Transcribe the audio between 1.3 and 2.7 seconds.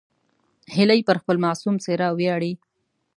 معصوم څېره ویاړي